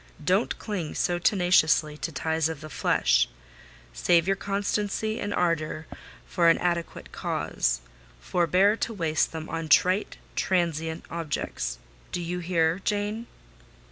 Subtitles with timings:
[0.23, 3.29] Don't cling so tenaciously to ties of the flesh;
[3.93, 5.85] save your constancy and ardour
[6.25, 7.81] for an adequate cause;
[8.19, 11.77] forbear to waste them on trite transient objects.
[12.11, 13.27] Do you hear, Jane?"